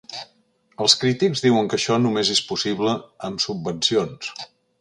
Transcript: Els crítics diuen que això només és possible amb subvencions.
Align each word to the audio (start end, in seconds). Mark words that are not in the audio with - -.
Els 0.85 0.95
crítics 1.01 1.43
diuen 1.43 1.69
que 1.73 1.79
això 1.79 1.99
només 2.05 2.33
és 2.39 2.43
possible 2.53 2.97
amb 3.31 3.45
subvencions. 3.49 4.35